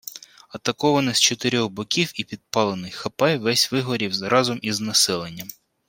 [0.49, 5.47] Атакований з чотирьох боків і підпалений, Хапай весь вигорів разом із населенням